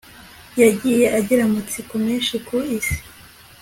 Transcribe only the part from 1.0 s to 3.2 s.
agira amatsiko menshi ku isi